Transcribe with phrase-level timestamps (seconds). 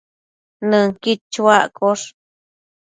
[0.69, 2.05] Nënquid chuaccosh